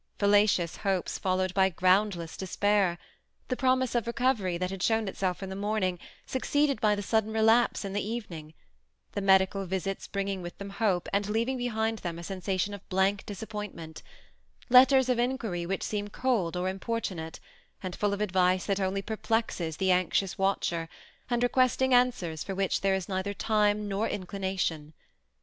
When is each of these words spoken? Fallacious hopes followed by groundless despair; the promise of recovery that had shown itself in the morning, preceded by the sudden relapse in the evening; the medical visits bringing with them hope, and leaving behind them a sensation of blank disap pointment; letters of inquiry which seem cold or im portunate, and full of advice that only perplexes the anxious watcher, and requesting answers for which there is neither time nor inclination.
Fallacious 0.17 0.77
hopes 0.77 1.19
followed 1.19 1.53
by 1.53 1.69
groundless 1.69 2.35
despair; 2.35 2.97
the 3.49 3.55
promise 3.55 3.93
of 3.93 4.07
recovery 4.07 4.57
that 4.57 4.71
had 4.71 4.81
shown 4.81 5.07
itself 5.07 5.43
in 5.43 5.49
the 5.51 5.55
morning, 5.55 5.99
preceded 6.27 6.81
by 6.81 6.95
the 6.95 7.03
sudden 7.03 7.31
relapse 7.31 7.85
in 7.85 7.93
the 7.93 8.01
evening; 8.03 8.55
the 9.11 9.21
medical 9.21 9.63
visits 9.67 10.07
bringing 10.07 10.41
with 10.41 10.57
them 10.57 10.71
hope, 10.71 11.07
and 11.13 11.29
leaving 11.29 11.55
behind 11.55 11.99
them 11.99 12.17
a 12.17 12.23
sensation 12.23 12.73
of 12.73 12.89
blank 12.89 13.23
disap 13.27 13.49
pointment; 13.49 14.01
letters 14.71 15.07
of 15.07 15.19
inquiry 15.19 15.67
which 15.67 15.83
seem 15.83 16.07
cold 16.07 16.57
or 16.57 16.67
im 16.67 16.79
portunate, 16.79 17.39
and 17.83 17.95
full 17.95 18.11
of 18.11 18.21
advice 18.21 18.65
that 18.65 18.79
only 18.79 19.03
perplexes 19.03 19.77
the 19.77 19.91
anxious 19.91 20.35
watcher, 20.35 20.89
and 21.29 21.43
requesting 21.43 21.93
answers 21.93 22.43
for 22.43 22.55
which 22.55 22.81
there 22.81 22.95
is 22.95 23.07
neither 23.07 23.35
time 23.35 23.87
nor 23.87 24.09
inclination. 24.09 24.95